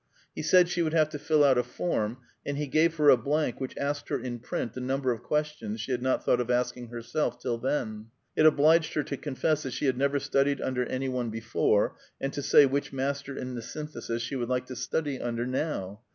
He 0.33 0.41
said 0.41 0.67
she 0.67 0.81
would 0.81 0.95
have 0.95 1.09
to 1.09 1.19
fill 1.19 1.43
out 1.43 1.59
a 1.59 1.63
form, 1.63 2.17
and 2.43 2.57
he 2.57 2.65
gave 2.65 2.95
her 2.95 3.09
a 3.09 3.17
blank 3.17 3.61
which 3.61 3.77
asked 3.77 4.09
her 4.09 4.19
in 4.19 4.39
print 4.39 4.75
a 4.75 4.79
number 4.79 5.11
of 5.11 5.21
questions 5.21 5.79
she 5.79 5.91
had 5.91 6.01
not 6.01 6.25
thought 6.25 6.41
of 6.41 6.49
asking 6.49 6.87
herself 6.87 7.39
till 7.39 7.59
then. 7.59 8.07
It 8.35 8.47
obliged 8.47 8.95
her 8.95 9.03
to 9.03 9.15
confess 9.15 9.61
that 9.61 9.73
she 9.73 9.85
had 9.85 9.99
never 9.99 10.17
studied 10.19 10.59
under 10.59 10.85
any 10.85 11.07
one 11.07 11.29
before, 11.29 11.97
and 12.19 12.33
to 12.33 12.41
say 12.41 12.65
which 12.65 12.91
master 12.91 13.37
in 13.37 13.53
the 13.53 13.61
Synthesis 13.61 14.23
she 14.23 14.35
would 14.35 14.49
like 14.49 14.65
to 14.65 14.75
study 14.75 15.21
under, 15.21 15.45
now. 15.45 16.01